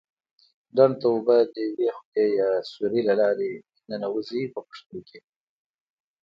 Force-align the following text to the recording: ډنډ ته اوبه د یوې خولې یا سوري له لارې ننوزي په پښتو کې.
ډنډ 0.75 0.93
ته 0.99 1.07
اوبه 1.13 1.35
د 1.53 1.55
یوې 1.67 1.89
خولې 1.97 2.27
یا 2.39 2.49
سوري 2.71 3.01
له 3.09 3.13
لارې 3.21 3.51
ننوزي 3.89 4.43
په 4.53 4.59
پښتو 4.67 4.97
کې. 5.07 5.19